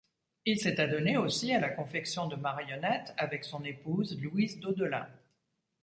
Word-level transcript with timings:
Il 0.45 0.59
s’est 0.59 0.79
adonné 0.81 1.17
aussi 1.17 1.53
à 1.53 1.59
la 1.59 1.69
confection 1.69 2.25
de 2.25 2.35
marionnettes 2.35 3.13
avec 3.17 3.43
son 3.43 3.63
épouse, 3.63 4.19
Louise 4.19 4.59
Daudelin. 4.59 5.07